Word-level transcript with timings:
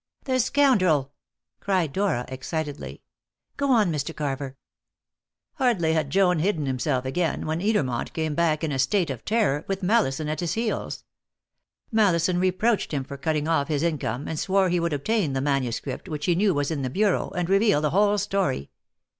"The 0.25 0.39
scoundrel!" 0.39 1.11
cried 1.59 1.93
Dora 1.93 2.25
excitedly. 2.27 3.03
"Go 3.55 3.69
on, 3.69 3.91
Mr. 3.91 4.15
Carver." 4.15 4.57
"Hardly 5.57 5.93
had 5.93 6.09
Joad 6.09 6.41
hidden 6.41 6.65
himself 6.65 7.05
again 7.05 7.45
when 7.45 7.59
Edermont 7.61 8.11
came 8.13 8.33
back 8.33 8.63
in 8.63 8.71
a 8.71 8.79
state 8.79 9.11
of 9.11 9.23
terror, 9.23 9.63
with 9.67 9.83
Mallison 9.83 10.27
at 10.27 10.39
his 10.39 10.53
heels. 10.53 11.03
Mallison 11.91 12.39
reproached 12.39 12.91
him 12.91 13.03
for 13.03 13.15
cutting 13.15 13.47
off 13.47 13.67
his 13.67 13.83
income, 13.83 14.27
and 14.27 14.39
swore 14.39 14.69
he 14.69 14.79
would 14.79 14.91
obtain 14.93 15.33
the 15.33 15.39
manuscript, 15.41 16.09
which 16.09 16.25
he 16.25 16.33
knew 16.33 16.55
was 16.55 16.71
in 16.71 16.81
the 16.81 16.89
bureau, 16.89 17.29
and 17.35 17.47
reveal 17.47 17.79
the 17.79 17.91
whole 17.91 18.17
story. 18.17 18.71